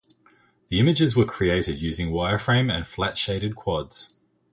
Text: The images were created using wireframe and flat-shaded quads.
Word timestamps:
The 0.69 0.79
images 0.79 1.15
were 1.15 1.25
created 1.25 1.79
using 1.79 2.09
wireframe 2.09 2.73
and 2.75 2.87
flat-shaded 2.87 3.55
quads. 3.55 4.15